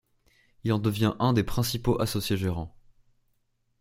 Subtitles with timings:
[0.63, 2.75] Il en devient un des principaux associés-gérants.